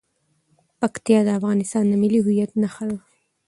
[0.79, 2.97] پکتیا د افغانستان د ملي هویت نښه ده.